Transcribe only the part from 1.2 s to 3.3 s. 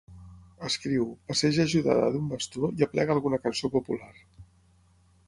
passeja ajudada d'un bastó i aplega